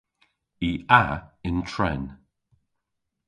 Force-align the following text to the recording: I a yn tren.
I 0.69 0.71
a 1.01 1.03
yn 1.47 1.57
tren. 1.71 2.03